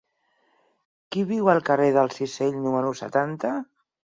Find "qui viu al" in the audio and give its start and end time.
1.15-1.63